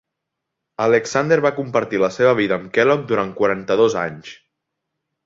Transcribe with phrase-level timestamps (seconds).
[0.85, 4.33] Alexander va compartir la seva vida amb Kellogg durant quaranta-dos anys.